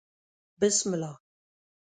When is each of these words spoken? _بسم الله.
_بسم 0.61 0.89
الله. 0.97 1.13